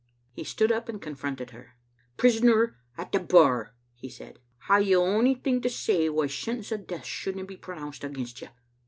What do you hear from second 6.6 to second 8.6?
of death shouldna be pronounced against you?